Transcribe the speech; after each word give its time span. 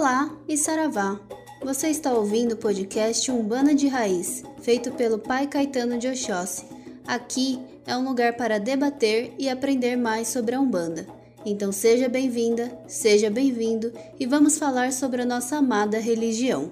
Olá 0.00 0.30
e 0.46 0.56
Saravá! 0.56 1.18
Você 1.60 1.88
está 1.88 2.12
ouvindo 2.12 2.52
o 2.52 2.56
podcast 2.56 3.32
Umbanda 3.32 3.74
de 3.74 3.88
Raiz, 3.88 4.44
feito 4.62 4.92
pelo 4.92 5.18
Pai 5.18 5.48
Caetano 5.48 5.98
de 5.98 6.06
Oxóssi. 6.06 6.66
Aqui 7.04 7.58
é 7.84 7.96
um 7.96 8.08
lugar 8.08 8.34
para 8.34 8.60
debater 8.60 9.34
e 9.36 9.50
aprender 9.50 9.96
mais 9.96 10.28
sobre 10.28 10.54
a 10.54 10.60
Umbanda. 10.60 11.04
Então 11.44 11.72
seja 11.72 12.08
bem-vinda, 12.08 12.78
seja 12.86 13.28
bem-vindo 13.28 13.92
e 14.20 14.24
vamos 14.24 14.56
falar 14.56 14.92
sobre 14.92 15.22
a 15.22 15.26
nossa 15.26 15.56
amada 15.56 15.98
religião. 15.98 16.70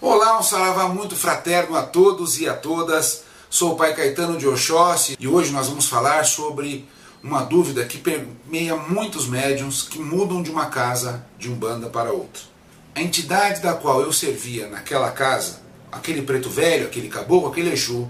Olá, 0.00 0.38
um 0.38 0.42
saravá 0.44 0.86
muito 0.86 1.16
fraterno 1.16 1.74
a 1.74 1.82
todos 1.82 2.38
e 2.40 2.48
a 2.48 2.54
todas. 2.54 3.24
Sou 3.50 3.72
o 3.72 3.76
Pai 3.76 3.96
Caetano 3.96 4.38
de 4.38 4.46
Oxóssi 4.46 5.16
e 5.18 5.26
hoje 5.26 5.50
nós 5.50 5.66
vamos 5.66 5.88
falar 5.88 6.24
sobre 6.24 6.88
uma 7.24 7.42
dúvida 7.42 7.86
que 7.86 7.96
permeia 7.96 8.76
muitos 8.76 9.26
médiums 9.26 9.80
que 9.80 9.98
mudam 9.98 10.42
de 10.42 10.50
uma 10.50 10.66
casa 10.66 11.24
de 11.38 11.50
Umbanda 11.50 11.88
para 11.88 12.12
outra. 12.12 12.42
A 12.94 13.00
entidade 13.00 13.62
da 13.62 13.72
qual 13.72 14.02
eu 14.02 14.12
servia 14.12 14.68
naquela 14.68 15.10
casa, 15.10 15.62
aquele 15.90 16.20
preto 16.20 16.50
velho, 16.50 16.86
aquele 16.86 17.08
caboclo, 17.08 17.48
aquele 17.48 17.72
Exu, 17.72 18.06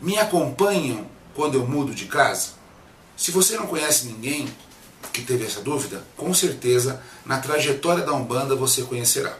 me 0.00 0.16
acompanham 0.16 1.06
quando 1.34 1.56
eu 1.56 1.66
mudo 1.66 1.94
de 1.94 2.06
casa? 2.06 2.52
Se 3.18 3.30
você 3.30 3.54
não 3.54 3.66
conhece 3.66 4.06
ninguém 4.06 4.48
que 5.12 5.20
teve 5.20 5.44
essa 5.44 5.60
dúvida, 5.60 6.02
com 6.16 6.32
certeza 6.32 7.02
na 7.26 7.38
trajetória 7.38 8.02
da 8.02 8.14
Umbanda 8.14 8.56
você 8.56 8.80
conhecerá. 8.80 9.36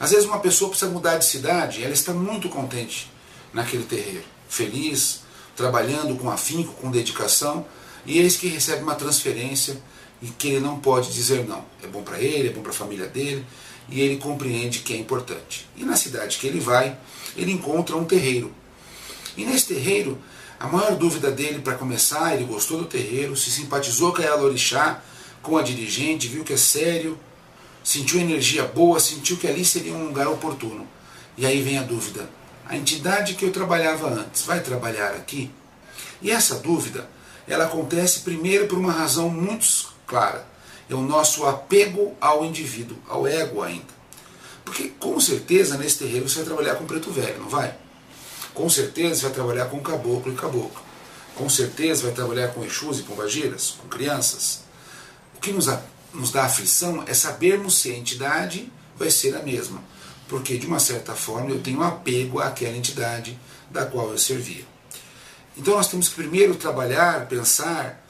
Às 0.00 0.10
vezes 0.10 0.26
uma 0.26 0.40
pessoa 0.40 0.68
precisa 0.68 0.90
mudar 0.90 1.16
de 1.16 1.26
cidade, 1.26 1.84
ela 1.84 1.92
está 1.92 2.12
muito 2.12 2.48
contente 2.48 3.08
naquele 3.52 3.84
terreiro, 3.84 4.24
feliz, 4.48 5.21
trabalhando 5.56 6.16
com 6.16 6.30
afinco, 6.30 6.72
com 6.74 6.90
dedicação, 6.90 7.64
e 8.04 8.18
eis 8.18 8.36
que 8.36 8.48
recebe 8.48 8.82
uma 8.82 8.94
transferência 8.94 9.80
e 10.20 10.28
que 10.28 10.48
ele 10.48 10.60
não 10.60 10.78
pode 10.78 11.12
dizer 11.12 11.46
não. 11.46 11.64
É 11.82 11.86
bom 11.86 12.02
para 12.02 12.20
ele, 12.20 12.48
é 12.48 12.52
bom 12.52 12.62
para 12.62 12.70
a 12.70 12.74
família 12.74 13.06
dele, 13.06 13.44
e 13.88 14.00
ele 14.00 14.16
compreende 14.16 14.80
que 14.80 14.92
é 14.92 14.96
importante. 14.96 15.68
E 15.76 15.84
na 15.84 15.96
cidade 15.96 16.38
que 16.38 16.46
ele 16.46 16.60
vai, 16.60 16.96
ele 17.36 17.52
encontra 17.52 17.96
um 17.96 18.04
terreiro. 18.04 18.52
E 19.36 19.44
nesse 19.44 19.66
terreiro, 19.68 20.18
a 20.58 20.68
maior 20.68 20.96
dúvida 20.96 21.30
dele 21.30 21.58
para 21.58 21.74
começar, 21.74 22.34
ele 22.34 22.44
gostou 22.44 22.78
do 22.78 22.84
terreiro, 22.84 23.36
se 23.36 23.50
simpatizou 23.50 24.12
com 24.12 24.22
a 24.22 24.36
Orixá, 24.36 25.02
com 25.42 25.56
a 25.56 25.62
dirigente, 25.62 26.28
viu 26.28 26.44
que 26.44 26.52
é 26.52 26.56
sério, 26.56 27.18
sentiu 27.82 28.20
energia 28.20 28.64
boa, 28.64 29.00
sentiu 29.00 29.36
que 29.36 29.48
ali 29.48 29.64
seria 29.64 29.92
um 29.92 30.06
lugar 30.06 30.28
oportuno. 30.28 30.86
E 31.36 31.44
aí 31.44 31.60
vem 31.60 31.78
a 31.78 31.82
dúvida: 31.82 32.30
a 32.72 32.76
entidade 32.76 33.34
que 33.34 33.44
eu 33.44 33.52
trabalhava 33.52 34.08
antes 34.08 34.44
vai 34.44 34.60
trabalhar 34.60 35.10
aqui? 35.10 35.50
E 36.22 36.30
essa 36.30 36.54
dúvida 36.54 37.06
ela 37.46 37.66
acontece 37.66 38.20
primeiro 38.20 38.66
por 38.66 38.78
uma 38.78 38.90
razão 38.90 39.28
muito 39.28 39.92
clara. 40.06 40.46
É 40.88 40.94
o 40.94 41.02
nosso 41.02 41.44
apego 41.46 42.16
ao 42.18 42.42
indivíduo, 42.46 42.96
ao 43.06 43.26
ego 43.26 43.62
ainda. 43.62 43.92
Porque 44.64 44.88
com 44.98 45.20
certeza 45.20 45.76
nesse 45.76 45.98
terreiro 45.98 46.26
você 46.26 46.36
vai 46.36 46.44
trabalhar 46.46 46.76
com 46.76 46.86
preto 46.86 47.10
velho, 47.10 47.40
não 47.40 47.48
vai? 47.50 47.74
Com 48.54 48.70
certeza 48.70 49.16
você 49.16 49.26
vai 49.26 49.34
trabalhar 49.34 49.66
com 49.66 49.78
caboclo 49.80 50.32
e 50.32 50.36
caboclo. 50.36 50.82
Com 51.34 51.50
certeza 51.50 52.04
vai 52.04 52.12
trabalhar 52.12 52.48
com 52.54 52.64
exus 52.64 53.00
e 53.00 53.02
pombagiras, 53.02 53.74
com 53.82 53.86
crianças. 53.86 54.60
O 55.36 55.40
que 55.40 55.52
nos, 55.52 55.68
nos 56.14 56.32
dá 56.32 56.44
aflição 56.44 57.04
é 57.06 57.12
sabermos 57.12 57.76
se 57.76 57.90
a 57.90 57.98
entidade 57.98 58.72
vai 58.96 59.10
ser 59.10 59.36
a 59.36 59.42
mesma. 59.42 59.92
Porque 60.28 60.56
de 60.56 60.66
uma 60.66 60.78
certa 60.78 61.14
forma 61.14 61.50
eu 61.50 61.60
tenho 61.60 61.82
apego 61.82 62.40
àquela 62.40 62.76
entidade 62.76 63.38
da 63.70 63.86
qual 63.86 64.10
eu 64.10 64.18
servia. 64.18 64.64
Então 65.56 65.74
nós 65.74 65.88
temos 65.88 66.08
que 66.08 66.14
primeiro 66.14 66.54
trabalhar, 66.54 67.26
pensar, 67.26 68.06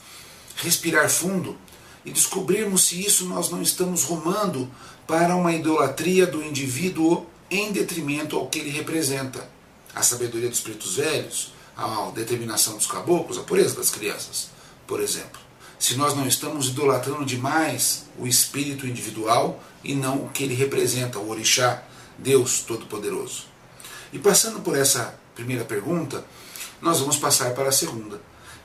respirar 0.57 1.09
fundo 1.11 1.57
e 2.05 2.11
descobrirmos 2.11 2.85
se 2.85 3.05
isso 3.05 3.27
nós 3.27 3.51
não 3.51 3.63
estamos 3.63 4.05
rumando 4.05 4.71
para 5.07 5.35
uma 5.37 5.53
idolatria 5.53 6.27
do 6.27 6.43
indivíduo 6.43 7.27
em 7.51 7.73
detrimento 7.73 8.37
ao 8.37 8.49
que 8.49 8.61
ele 8.61 8.71
representa. 8.71 9.49
A 9.95 10.03
sabedoria 10.03 10.49
dos 10.49 10.61
pretos 10.61 10.97
velhos, 10.97 11.53
a 11.77 12.11
determinação 12.15 12.77
dos 12.77 12.87
caboclos, 12.87 13.39
a 13.39 13.43
pureza 13.43 13.77
das 13.77 13.91
crianças, 13.91 14.49
por 14.87 15.01
exemplo. 15.01 15.41
Se 15.79 15.97
nós 15.97 16.15
não 16.15 16.27
estamos 16.27 16.69
idolatrando 16.69 17.25
demais 17.25 18.05
o 18.17 18.27
espírito 18.27 18.87
individual 18.87 19.63
e 19.83 19.95
não 19.95 20.25
o 20.25 20.29
que 20.29 20.45
ele 20.45 20.55
representa, 20.55 21.19
o 21.19 21.29
orixá, 21.29 21.83
Deus 22.23 22.61
Todo-Poderoso. 22.61 23.45
E 24.13 24.19
passando 24.19 24.61
por 24.61 24.77
essa 24.77 25.19
primeira 25.35 25.65
pergunta, 25.65 26.25
nós 26.81 27.01
vamos 27.01 27.17
passar 27.17 27.55
para 27.55 27.69
a 27.69 27.73
segunda, 27.73 28.21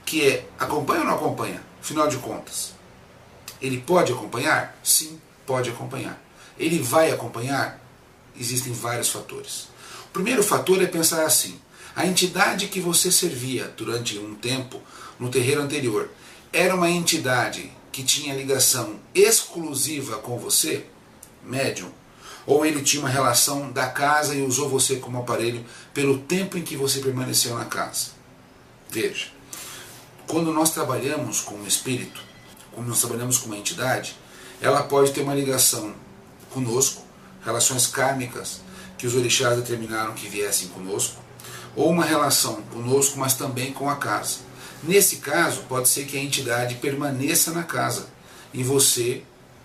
que 0.06 0.28
é 0.28 0.48
acompanha 0.60 1.02
ou 1.02 1.08
não 1.08 1.16
acompanha? 1.16 1.62
Afinal 1.82 2.08
de 2.08 2.18
contas, 2.18 2.74
ele 3.62 3.80
pode 3.80 4.12
acompanhar? 4.12 4.78
Sim, 4.84 5.20
pode 5.46 5.70
acompanhar. 5.70 6.22
Ele 6.58 6.80
vai 6.80 7.12
acompanhar? 7.12 7.80
Existem 8.40 8.74
vários 8.74 9.10
fatores. 9.10 9.68
O 10.06 10.14
primeiro 10.14 10.44
fator 10.44 10.82
é 10.82 10.88
pensar 10.88 11.26
assim: 11.26 11.60
a 11.96 12.06
entidade 12.06 12.68
que 12.68 12.80
você 12.80 13.12
servia 13.12 13.74
durante 13.76 14.18
um 14.20 14.36
tempo 14.36 14.82
no 15.20 15.30
terreiro 15.30 15.62
anterior 15.62 16.10
era 16.52 16.76
uma 16.76 16.90
entidade 16.90 17.72
que 17.92 18.04
tinha 18.04 18.36
ligação 18.36 19.00
exclusiva 19.14 20.18
com 20.18 20.38
você, 20.38 20.86
médium, 21.44 21.92
ou 22.48 22.66
ele 22.66 22.82
tinha 22.82 23.04
uma 23.04 23.10
relação 23.10 23.70
da 23.74 23.88
casa 23.88 24.34
e 24.34 24.42
usou 24.42 24.70
você 24.70 24.96
como 24.96 25.20
aparelho 25.20 25.66
pelo 25.94 26.18
tempo 26.20 26.58
em 26.58 26.64
que 26.64 26.78
você 26.78 27.00
permaneceu 27.00 27.54
na 27.56 27.66
casa. 27.66 28.12
Veja, 28.90 29.28
quando 30.26 30.54
nós 30.54 30.72
trabalhamos 30.72 31.42
com 31.42 31.56
um 31.56 31.68
espírito, 31.68 32.22
quando 32.72 32.88
nós 32.88 33.02
trabalhamos 33.02 33.38
com 33.38 33.48
uma 33.48 33.58
entidade, 33.58 34.16
ela 34.62 34.82
pode 34.82 35.12
ter 35.12 35.22
uma 35.22 35.36
ligação 35.36 35.94
conosco, 36.50 37.04
relações 37.44 37.86
kármicas 37.86 38.62
que 38.98 39.06
os 39.06 39.14
orixás 39.14 39.58
determinaram 39.58 40.14
que 40.14 40.30
viessem 40.30 40.70
conosco, 40.70 41.22
ou 41.76 41.92
uma 41.92 42.06
relação 42.06 42.62
conosco, 42.74 43.20
mas 43.20 43.34
também 43.34 43.74
com 43.74 43.90
a 43.90 43.98
casa. 43.98 44.38
Nesse 44.82 45.18
caso, 45.18 45.64
pode 45.64 45.90
ser 45.90 46.06
que 46.06 46.18
a 46.18 46.22
entidade 46.22 46.76
permaneça 46.76 47.52
na 47.52 47.64
casa 47.64 48.08
e 48.54 48.64
você 48.64 49.22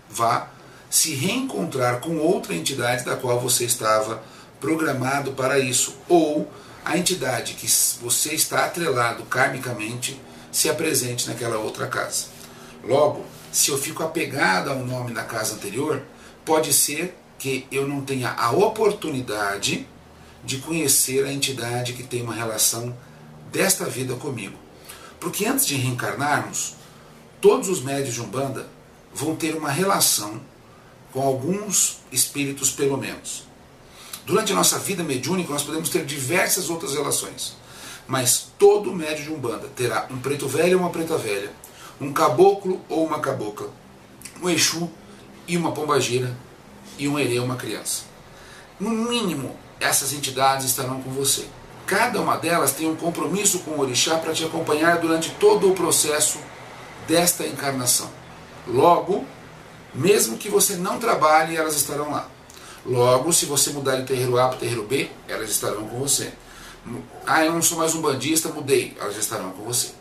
vá 0.09 0.49
se 0.93 1.15
reencontrar 1.15 2.01
com 2.01 2.19
outra 2.19 2.53
entidade 2.53 3.03
da 3.03 3.15
qual 3.15 3.39
você 3.39 3.65
estava 3.65 4.21
programado 4.61 5.31
para 5.31 5.57
isso, 5.57 5.97
ou 6.07 6.47
a 6.85 6.95
entidade 6.95 7.55
que 7.55 7.67
você 7.99 8.35
está 8.35 8.65
atrelado 8.65 9.23
karmicamente 9.23 10.21
se 10.51 10.69
apresente 10.69 11.27
naquela 11.27 11.57
outra 11.57 11.87
casa. 11.87 12.25
Logo, 12.83 13.25
se 13.51 13.71
eu 13.71 13.77
fico 13.79 14.03
apegado 14.03 14.69
ao 14.69 14.85
nome 14.85 15.11
da 15.15 15.23
casa 15.23 15.55
anterior, 15.55 15.99
pode 16.45 16.71
ser 16.71 17.17
que 17.39 17.65
eu 17.71 17.87
não 17.87 18.01
tenha 18.01 18.29
a 18.29 18.51
oportunidade 18.51 19.87
de 20.43 20.59
conhecer 20.59 21.25
a 21.25 21.33
entidade 21.33 21.93
que 21.93 22.03
tem 22.03 22.21
uma 22.21 22.35
relação 22.35 22.95
desta 23.51 23.85
vida 23.85 24.13
comigo. 24.13 24.59
Porque 25.19 25.43
antes 25.47 25.65
de 25.65 25.73
reencarnarmos, 25.73 26.75
todos 27.41 27.67
os 27.67 27.81
médios 27.81 28.13
de 28.13 28.21
Umbanda 28.21 28.67
vão 29.11 29.35
ter 29.35 29.55
uma 29.55 29.71
relação 29.71 30.52
com 31.13 31.21
alguns 31.21 31.99
espíritos 32.11 32.71
pelo 32.71 32.97
menos. 32.97 33.43
Durante 34.25 34.51
a 34.51 34.55
nossa 34.55 34.79
vida 34.79 35.03
mediúnica 35.03 35.53
nós 35.53 35.63
podemos 35.63 35.89
ter 35.89 36.05
diversas 36.05 36.69
outras 36.69 36.93
relações, 36.93 37.55
mas 38.07 38.47
todo 38.57 38.93
médio 38.93 39.23
de 39.23 39.31
Umbanda 39.31 39.69
terá 39.75 40.07
um 40.09 40.17
preto 40.17 40.47
velho 40.47 40.77
ou 40.77 40.83
uma 40.83 40.89
preta 40.89 41.17
velha, 41.17 41.51
um 42.01 42.11
caboclo 42.11 42.81
ou 42.89 43.05
uma 43.05 43.19
cabocla, 43.19 43.69
um 44.41 44.49
Exu 44.49 44.89
e 45.47 45.55
uma 45.55 45.71
pombagira 45.71 46.35
e 46.97 47.07
um 47.07 47.19
herê 47.19 47.37
ou 47.39 47.45
uma 47.45 47.55
criança. 47.55 48.03
No 48.79 48.89
mínimo, 48.89 49.55
essas 49.79 50.13
entidades 50.13 50.65
estarão 50.65 51.01
com 51.01 51.11
você. 51.11 51.45
Cada 51.85 52.21
uma 52.21 52.37
delas 52.37 52.71
tem 52.71 52.89
um 52.89 52.95
compromisso 52.95 53.59
com 53.59 53.71
o 53.71 53.81
orixá 53.81 54.17
para 54.17 54.33
te 54.33 54.43
acompanhar 54.43 54.99
durante 54.99 55.31
todo 55.31 55.69
o 55.69 55.75
processo 55.75 56.39
desta 57.07 57.45
encarnação. 57.45 58.09
Logo, 58.67 59.25
mesmo 59.93 60.37
que 60.37 60.49
você 60.49 60.75
não 60.75 60.99
trabalhe, 60.99 61.55
elas 61.55 61.75
estarão 61.75 62.11
lá. 62.11 62.29
Logo, 62.85 63.31
se 63.31 63.45
você 63.45 63.69
mudar 63.71 63.97
de 63.97 64.05
terreiro 64.05 64.37
A 64.37 64.49
para 64.49 64.57
terreiro 64.57 64.83
B, 64.83 65.09
elas 65.27 65.49
estarão 65.49 65.87
com 65.87 65.99
você. 65.99 66.33
Ah, 67.25 67.45
eu 67.45 67.53
não 67.53 67.61
sou 67.61 67.77
mais 67.77 67.95
um 67.95 68.01
bandista, 68.01 68.49
mudei, 68.49 68.95
elas 68.99 69.15
estarão 69.15 69.51
com 69.51 69.63
você. 69.63 69.91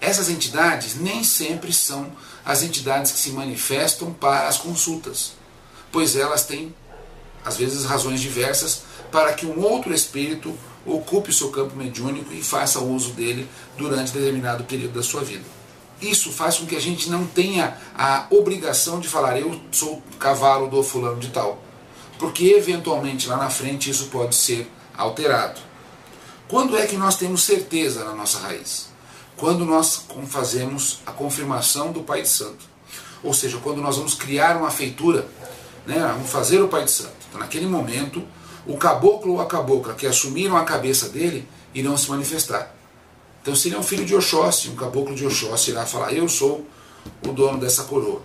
Essas 0.00 0.30
entidades 0.30 0.94
nem 0.94 1.22
sempre 1.22 1.72
são 1.72 2.10
as 2.44 2.62
entidades 2.62 3.12
que 3.12 3.18
se 3.18 3.30
manifestam 3.32 4.12
para 4.12 4.48
as 4.48 4.56
consultas, 4.56 5.32
pois 5.92 6.16
elas 6.16 6.46
têm, 6.46 6.74
às 7.44 7.58
vezes, 7.58 7.84
razões 7.84 8.20
diversas 8.20 8.82
para 9.12 9.34
que 9.34 9.44
um 9.44 9.60
outro 9.60 9.92
espírito 9.92 10.56
ocupe 10.86 11.28
o 11.28 11.34
seu 11.34 11.50
campo 11.50 11.76
mediúnico 11.76 12.32
e 12.32 12.42
faça 12.42 12.80
uso 12.80 13.10
dele 13.10 13.46
durante 13.76 14.12
determinado 14.12 14.64
período 14.64 14.94
da 14.94 15.02
sua 15.02 15.22
vida 15.22 15.59
isso 16.00 16.32
faz 16.32 16.58
com 16.58 16.66
que 16.66 16.76
a 16.76 16.80
gente 16.80 17.10
não 17.10 17.26
tenha 17.26 17.76
a 17.96 18.26
obrigação 18.30 19.00
de 19.00 19.08
falar 19.08 19.38
eu 19.38 19.60
sou 19.70 20.02
cavalo 20.18 20.68
do 20.68 20.82
fulano 20.82 21.20
de 21.20 21.28
tal. 21.28 21.62
Porque 22.18 22.44
eventualmente 22.50 23.28
lá 23.28 23.36
na 23.36 23.50
frente 23.50 23.90
isso 23.90 24.06
pode 24.06 24.34
ser 24.34 24.70
alterado. 24.96 25.60
Quando 26.48 26.76
é 26.76 26.86
que 26.86 26.96
nós 26.96 27.16
temos 27.16 27.42
certeza 27.42 28.04
na 28.04 28.14
nossa 28.14 28.38
raiz? 28.38 28.88
Quando 29.36 29.64
nós 29.64 30.04
fazemos 30.26 31.00
a 31.06 31.12
confirmação 31.12 31.92
do 31.92 32.02
Pai 32.02 32.22
de 32.22 32.28
Santo. 32.28 32.68
Ou 33.22 33.32
seja, 33.32 33.58
quando 33.58 33.80
nós 33.80 33.96
vamos 33.96 34.14
criar 34.14 34.56
uma 34.56 34.70
feitura 34.70 35.28
né, 35.86 35.98
vamos 36.14 36.30
fazer 36.30 36.60
o 36.60 36.68
pai 36.68 36.84
de 36.84 36.90
santo. 36.90 37.14
Então, 37.28 37.40
naquele 37.40 37.66
momento, 37.66 38.22
o 38.66 38.76
caboclo 38.76 39.34
ou 39.34 39.40
a 39.40 39.46
cabocla 39.46 39.94
que 39.94 40.06
assumiram 40.06 40.56
a 40.56 40.64
cabeça 40.64 41.08
dele 41.08 41.46
irão 41.74 41.96
se 41.96 42.08
manifestar. 42.10 42.74
Então, 43.42 43.54
se 43.54 43.68
ele 43.68 43.76
é 43.76 43.78
um 43.78 43.82
filho 43.82 44.04
de 44.04 44.14
Oxóssi, 44.14 44.68
um 44.68 44.76
caboclo 44.76 45.14
de 45.14 45.26
Oxóssi 45.26 45.70
irá 45.70 45.86
falar: 45.86 46.12
Eu 46.12 46.28
sou 46.28 46.66
o 47.26 47.32
dono 47.32 47.58
dessa 47.58 47.84
coroa. 47.84 48.22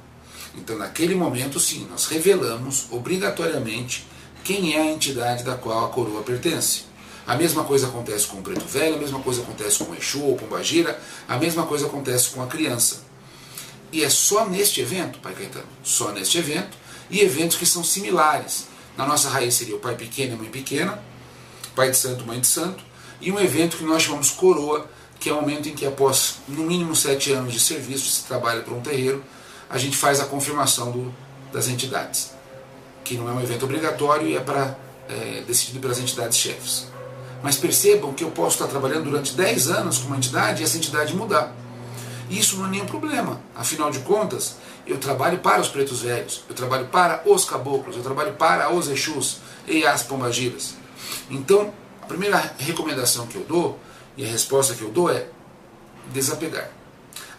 Então, 0.55 0.77
naquele 0.77 1.15
momento, 1.15 1.59
sim, 1.59 1.87
nós 1.89 2.05
revelamos 2.05 2.87
obrigatoriamente 2.91 4.05
quem 4.43 4.75
é 4.75 4.81
a 4.81 4.91
entidade 4.91 5.43
da 5.43 5.55
qual 5.55 5.85
a 5.85 5.89
coroa 5.89 6.21
pertence. 6.21 6.83
A 7.27 7.35
mesma 7.35 7.63
coisa 7.63 7.87
acontece 7.87 8.27
com 8.27 8.37
o 8.37 8.41
preto 8.41 8.65
velho, 8.65 8.95
a 8.95 8.99
mesma 8.99 9.19
coisa 9.19 9.41
acontece 9.41 9.79
com 9.83 9.91
o 9.91 9.95
Exu 9.95 10.21
ou 10.21 10.37
com 10.37 10.45
o 10.45 10.49
Bagira, 10.49 10.99
a 11.27 11.37
mesma 11.37 11.65
coisa 11.65 11.87
acontece 11.87 12.29
com 12.29 12.43
a 12.43 12.47
criança. 12.47 13.03
E 13.91 14.03
é 14.03 14.09
só 14.09 14.45
neste 14.45 14.81
evento, 14.81 15.19
Pai 15.19 15.33
Caetano, 15.33 15.65
só 15.83 16.11
neste 16.11 16.37
evento, 16.37 16.77
e 17.09 17.21
eventos 17.21 17.57
que 17.57 17.65
são 17.65 17.83
similares. 17.83 18.67
Na 18.95 19.05
nossa 19.07 19.29
raiz 19.29 19.55
seria 19.55 19.75
o 19.75 19.79
Pai 19.79 19.95
Pequeno 19.95 20.35
e 20.35 20.37
Mãe 20.37 20.49
Pequena, 20.49 21.01
Pai 21.75 21.89
de 21.89 21.97
Santo, 21.97 22.25
Mãe 22.25 22.39
de 22.39 22.47
Santo, 22.47 22.83
e 23.19 23.31
um 23.31 23.39
evento 23.39 23.77
que 23.77 23.83
nós 23.83 24.03
chamamos 24.03 24.29
coroa, 24.29 24.87
que 25.19 25.29
é 25.29 25.33
o 25.33 25.41
momento 25.41 25.69
em 25.69 25.73
que 25.73 25.85
após 25.85 26.37
no 26.47 26.63
mínimo 26.63 26.95
sete 26.95 27.31
anos 27.31 27.53
de 27.53 27.59
serviço, 27.59 28.09
se 28.09 28.23
trabalha 28.23 28.61
para 28.61 28.73
um 28.73 28.81
terreiro, 28.81 29.23
a 29.69 29.77
gente 29.77 29.97
faz 29.97 30.19
a 30.19 30.25
confirmação 30.25 30.91
do, 30.91 31.13
das 31.51 31.67
entidades, 31.67 32.31
que 33.03 33.15
não 33.15 33.29
é 33.29 33.31
um 33.31 33.41
evento 33.41 33.65
obrigatório 33.65 34.27
e 34.27 34.35
é 34.35 34.39
para, 34.39 34.77
é, 35.09 35.43
decidido 35.47 35.79
pelas 35.79 35.99
entidades 35.99 36.37
chefes. 36.37 36.87
Mas 37.41 37.57
percebam 37.57 38.13
que 38.13 38.23
eu 38.23 38.31
posso 38.31 38.55
estar 38.55 38.67
trabalhando 38.67 39.05
durante 39.05 39.33
10 39.33 39.69
anos 39.69 39.97
com 39.99 40.07
uma 40.07 40.17
entidade 40.17 40.61
e 40.61 40.65
essa 40.65 40.77
entidade 40.77 41.15
mudar. 41.15 41.53
Isso 42.29 42.57
não 42.57 42.65
é 42.65 42.69
nenhum 42.69 42.85
problema. 42.85 43.39
Afinal 43.55 43.91
de 43.91 43.99
contas, 43.99 44.55
eu 44.85 44.97
trabalho 44.97 45.39
para 45.39 45.61
os 45.61 45.67
pretos 45.67 46.01
velhos, 46.01 46.43
eu 46.49 46.55
trabalho 46.55 46.87
para 46.87 47.21
os 47.25 47.45
caboclos, 47.45 47.95
eu 47.95 48.03
trabalho 48.03 48.33
para 48.33 48.71
os 48.73 48.87
Exus 48.87 49.37
e 49.67 49.85
as 49.85 50.03
pombagiras. 50.03 50.75
Então, 51.29 51.73
a 52.01 52.05
primeira 52.05 52.53
recomendação 52.57 53.27
que 53.27 53.35
eu 53.35 53.45
dou, 53.47 53.79
e 54.17 54.25
a 54.25 54.27
resposta 54.27 54.73
que 54.73 54.81
eu 54.81 54.89
dou 54.89 55.09
é 55.09 55.27
desapegar. 56.13 56.69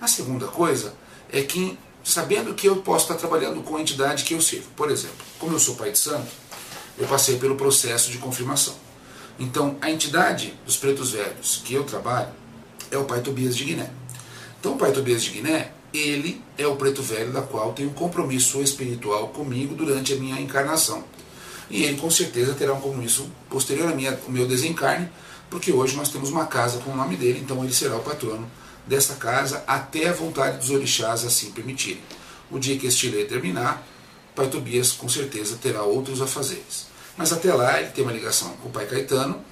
A 0.01 0.07
segunda 0.07 0.47
coisa 0.47 0.95
é 1.33 1.43
que 1.43 1.79
sabendo 2.05 2.55
que 2.55 2.69
eu 2.69 2.77
posso 2.77 3.05
estar 3.05 3.17
trabalhando 3.17 3.63
com 3.63 3.77
a 3.77 3.81
entidade 3.81 4.25
que 4.25 4.35
eu 4.35 4.41
sirvo. 4.41 4.69
Por 4.77 4.91
exemplo, 4.91 5.17
como 5.39 5.55
eu 5.55 5.59
sou 5.59 5.75
pai 5.75 5.91
de 5.91 5.99
santo, 5.99 6.29
eu 6.97 7.07
passei 7.09 7.37
pelo 7.37 7.57
processo 7.57 8.11
de 8.11 8.19
confirmação. 8.19 8.75
Então, 9.39 9.77
a 9.81 9.91
entidade 9.91 10.55
dos 10.65 10.77
pretos 10.77 11.11
velhos 11.11 11.61
que 11.65 11.75
eu 11.75 11.85
trabalho 11.85 12.29
é 12.91 12.97
o 12.97 13.05
pai 13.05 13.21
Tobias 13.21 13.57
de 13.57 13.65
Guiné. 13.65 13.91
Então, 14.61 14.75
o 14.75 14.79
pai 14.79 14.93
Tobias 14.93 15.23
de 15.23 15.31
Guiné, 15.31 15.73
ele 15.93 16.43
é 16.57 16.67
o 16.67 16.77
preto 16.77 17.03
velho 17.03 17.33
da 17.33 17.43
qual 17.43 17.73
tem 17.73 17.87
um 17.87 17.93
compromisso 17.93 18.63
espiritual 18.63 19.29
comigo 19.29 19.75
durante 19.75 20.13
a 20.13 20.17
minha 20.17 20.41
encarnação. 20.41 21.05
E 21.69 21.83
ele 21.83 21.99
com 21.99 22.11
certeza 22.11 22.55
terá 22.55 22.73
um 22.73 22.81
compromisso 22.81 23.29
posterior 23.51 23.91
ao 23.91 24.31
meu 24.31 24.47
desencarne, 24.47 25.09
porque 25.51 25.73
hoje 25.73 25.97
nós 25.97 26.09
temos 26.09 26.31
uma 26.31 26.47
casa 26.47 26.79
com 26.79 26.91
o 26.91 26.97
nome 26.97 27.17
dele, 27.17 27.41
então 27.41 27.63
ele 27.63 27.73
será 27.73 27.97
o 27.97 28.03
patrono 28.03 28.49
dessa 28.87 29.15
casa 29.17 29.65
até 29.67 30.09
a 30.09 30.13
vontade 30.13 30.59
dos 30.59 30.71
orixás 30.71 31.25
assim 31.25 31.51
permitirem. 31.51 32.03
O 32.51 32.59
dia 32.59 32.79
que 32.79 32.87
este 32.87 33.09
lei 33.09 33.25
terminar, 33.25 33.85
Pai 34.35 34.49
Tobias 34.49 34.93
com 34.93 35.09
certeza 35.09 35.59
terá 35.61 35.83
outros 35.83 36.21
afazeres. 36.23 36.87
Mas 37.17 37.33
até 37.33 37.53
lá 37.53 37.81
ele 37.81 37.91
tem 37.91 38.05
uma 38.05 38.13
ligação 38.13 38.51
com 38.63 38.69
o 38.69 38.73
Pai 38.73 38.87
Caetano, 38.87 39.43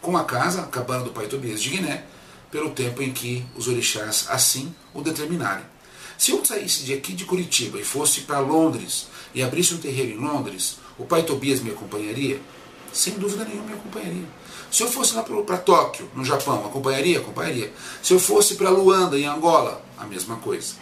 com 0.00 0.16
a 0.16 0.24
casa, 0.24 0.62
a 0.62 0.66
cabana 0.66 1.04
do 1.04 1.10
Pai 1.10 1.26
Tobias 1.26 1.62
de 1.62 1.70
Guiné, 1.70 2.04
pelo 2.50 2.70
tempo 2.70 3.02
em 3.02 3.12
que 3.12 3.44
os 3.56 3.68
orixás 3.68 4.26
assim 4.28 4.74
o 4.92 5.00
determinarem. 5.00 5.64
Se 6.18 6.30
eu 6.30 6.44
saísse 6.44 6.84
de 6.84 6.94
aqui 6.94 7.12
de 7.12 7.24
Curitiba 7.24 7.78
e 7.78 7.84
fosse 7.84 8.22
para 8.22 8.38
Londres 8.38 9.06
e 9.34 9.42
abrisse 9.42 9.74
um 9.74 9.78
terreiro 9.78 10.12
em 10.12 10.18
Londres, 10.18 10.78
o 10.98 11.04
Pai 11.04 11.22
Tobias 11.22 11.60
me 11.60 11.70
acompanharia? 11.70 12.40
Sem 12.92 13.14
dúvida 13.14 13.44
nenhuma 13.44 13.66
me 13.66 13.74
acompanharia. 13.74 14.24
Se 14.70 14.82
eu 14.82 14.90
fosse 14.90 15.14
lá 15.14 15.22
para 15.22 15.58
Tóquio, 15.58 16.10
no 16.14 16.24
Japão, 16.24 16.64
acompanharia? 16.66 17.18
Acompanharia. 17.18 17.72
Se 18.02 18.12
eu 18.12 18.18
fosse 18.18 18.56
para 18.56 18.70
Luanda, 18.70 19.18
em 19.18 19.26
Angola, 19.26 19.82
a 19.96 20.04
mesma 20.04 20.36
coisa. 20.36 20.74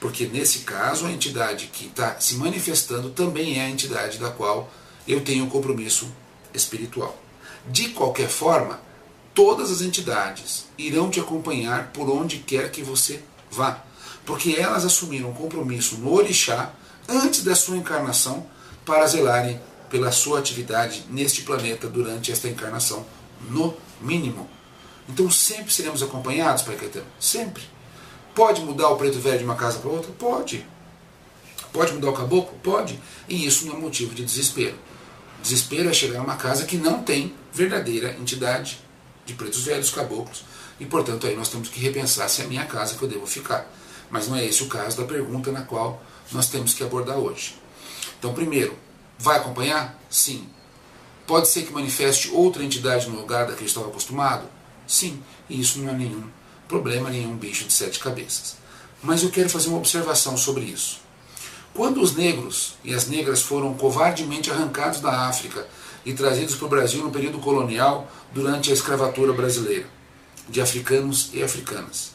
Porque 0.00 0.26
nesse 0.26 0.60
caso, 0.60 1.06
a 1.06 1.12
entidade 1.12 1.66
que 1.72 1.86
está 1.86 2.18
se 2.18 2.36
manifestando 2.36 3.10
também 3.10 3.58
é 3.58 3.62
a 3.62 3.70
entidade 3.70 4.18
da 4.18 4.30
qual 4.30 4.70
eu 5.06 5.20
tenho 5.20 5.44
um 5.44 5.48
compromisso 5.48 6.12
espiritual. 6.54 7.16
De 7.68 7.90
qualquer 7.90 8.28
forma, 8.28 8.80
todas 9.34 9.70
as 9.70 9.80
entidades 9.80 10.66
irão 10.76 11.10
te 11.10 11.20
acompanhar 11.20 11.92
por 11.92 12.08
onde 12.10 12.38
quer 12.38 12.70
que 12.70 12.82
você 12.82 13.22
vá. 13.50 13.82
Porque 14.24 14.56
elas 14.58 14.84
assumiram 14.84 15.30
um 15.30 15.34
compromisso 15.34 15.96
no 15.98 16.12
Orixá 16.12 16.72
antes 17.08 17.44
da 17.44 17.54
sua 17.54 17.76
encarnação 17.76 18.46
para 18.84 19.06
zelarem 19.06 19.60
pela 19.90 20.10
sua 20.10 20.38
atividade 20.38 21.04
neste 21.10 21.42
planeta 21.42 21.88
durante 21.88 22.32
esta 22.32 22.48
encarnação 22.48 23.04
no 23.48 23.74
mínimo. 24.00 24.48
Então 25.08 25.30
sempre 25.30 25.72
seremos 25.72 26.02
acompanhados, 26.02 26.62
Pai 26.62 26.76
Caetano? 26.76 27.06
Sempre. 27.18 27.62
Pode 28.34 28.62
mudar 28.62 28.88
o 28.88 28.96
preto 28.96 29.18
velho 29.18 29.38
de 29.38 29.44
uma 29.44 29.56
casa 29.56 29.78
para 29.78 29.90
outra? 29.90 30.10
Pode. 30.12 30.66
Pode 31.72 31.92
mudar 31.92 32.10
o 32.10 32.14
caboclo? 32.14 32.56
Pode. 32.62 33.00
E 33.28 33.46
isso 33.46 33.66
não 33.66 33.76
é 33.76 33.78
motivo 33.78 34.14
de 34.14 34.24
desespero. 34.24 34.76
Desespero 35.42 35.88
é 35.88 35.92
chegar 35.92 36.20
a 36.20 36.22
uma 36.22 36.36
casa 36.36 36.64
que 36.64 36.76
não 36.76 37.02
tem 37.02 37.34
verdadeira 37.52 38.12
entidade 38.12 38.78
de 39.26 39.34
pretos 39.34 39.64
velhos, 39.64 39.90
caboclos, 39.90 40.44
e 40.80 40.86
portanto 40.86 41.26
aí 41.26 41.36
nós 41.36 41.48
temos 41.48 41.68
que 41.68 41.80
repensar 41.80 42.28
se 42.28 42.42
é 42.42 42.44
a 42.44 42.48
minha 42.48 42.64
casa 42.64 42.96
que 42.96 43.02
eu 43.02 43.08
devo 43.08 43.26
ficar. 43.26 43.66
Mas 44.10 44.28
não 44.28 44.36
é 44.36 44.44
esse 44.44 44.62
o 44.62 44.68
caso 44.68 44.96
da 44.96 45.04
pergunta 45.04 45.50
na 45.50 45.62
qual 45.62 46.02
nós 46.32 46.48
temos 46.48 46.74
que 46.74 46.82
abordar 46.82 47.16
hoje. 47.16 47.56
Então, 48.18 48.34
primeiro, 48.34 48.76
vai 49.18 49.38
acompanhar? 49.38 49.98
Sim. 50.10 50.48
Pode 51.32 51.48
ser 51.48 51.62
que 51.62 51.72
manifeste 51.72 52.30
outra 52.30 52.62
entidade 52.62 53.08
no 53.08 53.16
lugar 53.16 53.46
da 53.46 53.54
que 53.54 53.64
estava 53.64 53.88
acostumado? 53.88 54.46
Sim, 54.86 55.18
e 55.48 55.58
isso 55.58 55.78
não 55.78 55.88
é 55.88 55.96
nenhum 55.96 56.24
problema, 56.68 57.08
nenhum 57.08 57.34
bicho 57.34 57.64
de 57.64 57.72
sete 57.72 57.98
cabeças. 58.00 58.56
Mas 59.02 59.22
eu 59.22 59.30
quero 59.30 59.48
fazer 59.48 59.70
uma 59.70 59.78
observação 59.78 60.36
sobre 60.36 60.64
isso. 60.64 61.00
Quando 61.72 62.02
os 62.02 62.14
negros 62.14 62.74
e 62.84 62.92
as 62.92 63.08
negras 63.08 63.40
foram 63.40 63.72
covardemente 63.72 64.50
arrancados 64.50 65.00
da 65.00 65.26
África 65.26 65.66
e 66.04 66.12
trazidos 66.12 66.54
para 66.54 66.66
o 66.66 66.68
Brasil 66.68 67.02
no 67.02 67.10
período 67.10 67.38
colonial 67.38 68.12
durante 68.34 68.70
a 68.70 68.74
escravatura 68.74 69.32
brasileira, 69.32 69.88
de 70.50 70.60
africanos 70.60 71.30
e 71.32 71.42
africanas, 71.42 72.10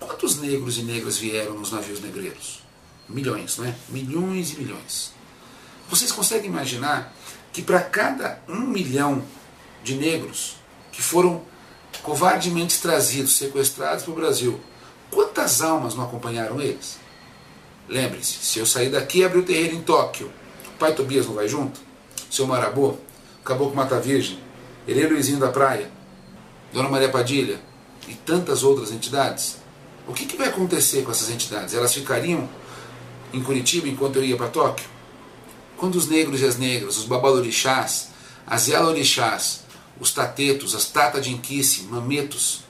quantos 0.00 0.40
negros 0.40 0.78
e 0.78 0.82
negras 0.82 1.16
vieram 1.16 1.54
nos 1.54 1.70
navios 1.70 2.00
negreiros? 2.00 2.60
Milhões, 3.08 3.56
não 3.56 3.66
é? 3.66 3.76
Milhões 3.88 4.52
e 4.54 4.56
milhões. 4.56 5.16
Vocês 5.88 6.12
conseguem 6.12 6.50
imaginar 6.50 7.14
que 7.52 7.62
para 7.62 7.80
cada 7.80 8.40
um 8.46 8.60
milhão 8.60 9.22
de 9.82 9.94
negros 9.94 10.56
que 10.92 11.02
foram 11.02 11.42
covardemente 12.02 12.80
trazidos, 12.80 13.36
sequestrados 13.36 14.04
para 14.04 14.12
o 14.12 14.16
Brasil, 14.16 14.60
quantas 15.10 15.62
almas 15.62 15.94
não 15.94 16.04
acompanharam 16.04 16.60
eles? 16.60 16.98
Lembre-se, 17.88 18.34
se 18.34 18.58
eu 18.58 18.66
sair 18.66 18.90
daqui 18.90 19.20
e 19.20 19.24
abrir 19.24 19.38
o 19.38 19.44
terreiro 19.44 19.74
em 19.74 19.82
Tóquio, 19.82 20.30
o 20.74 20.78
pai 20.78 20.94
Tobias 20.94 21.26
não 21.26 21.34
vai 21.34 21.48
junto? 21.48 21.80
Seu 22.30 22.46
Marabô, 22.46 22.96
Caboclo 23.42 23.74
Mata 23.74 23.98
Virgem, 23.98 24.38
Herê 24.86 25.06
Luizinho 25.06 25.38
da 25.38 25.48
Praia, 25.48 25.90
Dona 26.72 26.90
Maria 26.90 27.08
Padilha 27.08 27.58
e 28.06 28.14
tantas 28.14 28.62
outras 28.62 28.92
entidades? 28.92 29.56
O 30.06 30.12
que, 30.12 30.26
que 30.26 30.36
vai 30.36 30.48
acontecer 30.48 31.02
com 31.02 31.10
essas 31.10 31.30
entidades? 31.30 31.74
Elas 31.74 31.94
ficariam 31.94 32.46
em 33.32 33.42
Curitiba 33.42 33.88
enquanto 33.88 34.16
eu 34.16 34.24
ia 34.24 34.36
para 34.36 34.48
Tóquio? 34.48 34.97
Quando 35.78 35.94
os 35.94 36.08
negros 36.08 36.40
e 36.40 36.44
as 36.44 36.58
negras, 36.58 36.98
os 36.98 37.04
babalorixás, 37.04 38.08
as 38.44 38.66
yalorixás, 38.66 39.60
os 40.00 40.12
tatetos, 40.12 40.74
as 40.74 40.86
tata 40.86 41.20
de 41.20 41.32
inquice, 41.32 41.82
mametos, 41.82 42.64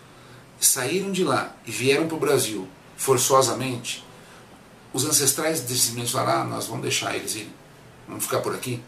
saíram 0.61 1.11
de 1.11 1.25
lá 1.25 1.57
e 1.67 1.71
vieram 1.71 2.07
para 2.07 2.17
o 2.17 2.21
Brasil 2.21 2.69
forçosamente, 2.99 4.05
os 4.93 5.05
ancestrais 5.05 5.61
desses 5.63 5.91
meninos 5.91 6.11
falaram, 6.11 6.43
ah, 6.43 6.45
nós 6.45 6.67
vamos 6.67 6.83
deixar 6.83 7.17
eles 7.17 7.35
irem, 7.35 7.53
vamos 8.07 8.25
ficar 8.25 8.41
por 8.41 8.55
aqui. 8.55 8.83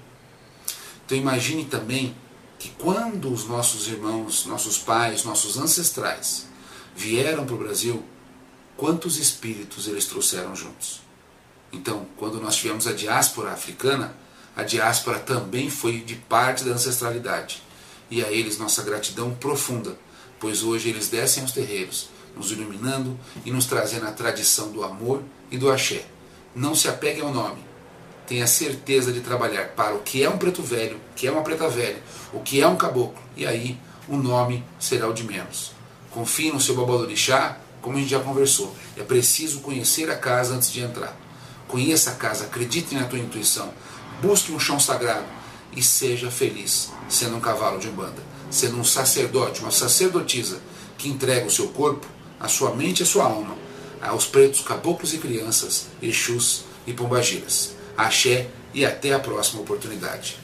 Então 1.06 1.16
imagine 1.16 1.64
também 1.64 2.14
que 2.58 2.68
quando 2.78 3.32
os 3.32 3.46
nossos 3.46 3.88
irmãos, 3.88 4.44
nossos 4.44 4.76
pais, 4.76 5.24
nossos 5.24 5.56
ancestrais 5.56 6.46
vieram 6.94 7.46
para 7.46 7.54
o 7.54 7.58
Brasil, 7.58 8.04
quantos 8.76 9.16
espíritos 9.16 9.88
eles 9.88 10.04
trouxeram 10.04 10.54
juntos? 10.54 11.00
Então, 11.72 12.06
quando 12.16 12.40
nós 12.40 12.56
tivemos 12.56 12.86
a 12.86 12.92
diáspora 12.92 13.52
africana, 13.52 14.14
a 14.56 14.62
diáspora 14.62 15.18
também 15.18 15.70
foi 15.70 16.00
de 16.00 16.16
parte 16.16 16.64
da 16.64 16.72
ancestralidade. 16.72 17.62
E 18.10 18.24
a 18.24 18.30
eles 18.30 18.58
nossa 18.58 18.82
gratidão 18.82 19.34
profunda, 19.34 19.96
pois 20.38 20.62
hoje 20.62 20.88
eles 20.88 21.08
descem 21.08 21.42
aos 21.42 21.52
terreiros, 21.52 22.08
nos 22.36 22.50
iluminando 22.50 23.18
e 23.44 23.50
nos 23.50 23.66
trazendo 23.66 24.06
a 24.06 24.12
tradição 24.12 24.70
do 24.72 24.82
amor 24.82 25.22
e 25.50 25.56
do 25.56 25.70
axé. 25.70 26.04
Não 26.54 26.74
se 26.74 26.88
apegue 26.88 27.20
ao 27.20 27.32
nome. 27.32 27.62
Tenha 28.26 28.46
certeza 28.46 29.12
de 29.12 29.20
trabalhar 29.20 29.68
para 29.70 29.94
o 29.94 30.00
que 30.00 30.22
é 30.22 30.28
um 30.28 30.38
preto 30.38 30.62
velho, 30.62 30.96
o 30.96 31.14
que 31.14 31.26
é 31.26 31.32
uma 31.32 31.42
preta 31.42 31.68
velha, 31.68 32.02
o 32.32 32.40
que 32.40 32.60
é 32.60 32.66
um 32.66 32.76
caboclo. 32.76 33.20
E 33.36 33.46
aí 33.46 33.78
o 34.08 34.16
nome 34.16 34.64
será 34.78 35.08
o 35.08 35.12
de 35.12 35.24
menos. 35.24 35.72
Confie 36.10 36.52
no 36.52 36.60
seu 36.60 36.74
babalorixá, 36.74 37.58
como 37.80 37.96
a 37.96 38.00
gente 38.00 38.10
já 38.10 38.20
conversou. 38.20 38.74
É 38.96 39.02
preciso 39.02 39.60
conhecer 39.60 40.10
a 40.10 40.16
casa 40.16 40.54
antes 40.54 40.70
de 40.70 40.80
entrar. 40.80 41.16
Conheça 41.70 42.10
a 42.10 42.14
casa, 42.14 42.44
acredite 42.44 42.94
na 42.94 43.04
tua 43.04 43.18
intuição. 43.18 43.72
busque 44.20 44.52
um 44.52 44.58
chão 44.58 44.78
sagrado 44.78 45.26
e 45.74 45.82
seja 45.82 46.30
feliz 46.30 46.90
sendo 47.08 47.36
um 47.36 47.40
cavalo 47.40 47.78
de 47.78 47.88
umbanda, 47.88 48.22
sendo 48.50 48.76
um 48.78 48.84
sacerdote, 48.84 49.60
uma 49.60 49.70
sacerdotisa 49.70 50.60
que 50.98 51.08
entrega 51.08 51.46
o 51.46 51.50
seu 51.50 51.68
corpo, 51.68 52.06
a 52.38 52.48
sua 52.48 52.74
mente 52.74 53.00
e 53.00 53.02
a 53.04 53.06
sua 53.06 53.24
alma 53.24 53.56
aos 54.00 54.26
pretos 54.26 54.62
caboclos 54.62 55.12
e 55.12 55.18
crianças, 55.18 55.86
Exus 56.00 56.64
e 56.86 56.92
Pombagiras. 56.92 57.74
Axé 57.96 58.48
e 58.72 58.84
até 58.84 59.12
a 59.12 59.20
próxima 59.20 59.60
oportunidade. 59.60 60.38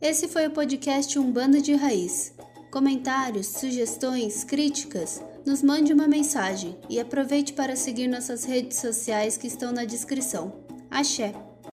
Esse 0.00 0.28
foi 0.28 0.46
o 0.46 0.50
podcast 0.50 1.18
Umbanda 1.18 1.60
de 1.60 1.74
Raiz. 1.74 2.32
Comentários, 2.70 3.46
sugestões, 3.46 4.44
críticas, 4.44 5.22
nos 5.46 5.62
mande 5.62 5.92
uma 5.92 6.08
mensagem 6.08 6.76
e 6.90 6.98
aproveite 6.98 7.52
para 7.52 7.76
seguir 7.76 8.08
nossas 8.08 8.44
redes 8.44 8.78
sociais 8.78 9.36
que 9.36 9.46
estão 9.46 9.72
na 9.72 9.84
descrição. 9.84 10.65
Axé! 10.98 11.45